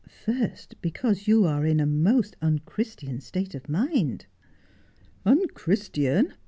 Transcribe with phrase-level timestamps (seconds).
[0.25, 4.25] First, because you are in a most un christian state of mind.''
[5.31, 6.33] Unchristian